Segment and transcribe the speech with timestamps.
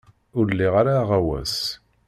[0.37, 1.55] Ur liɣ ara aɣawas.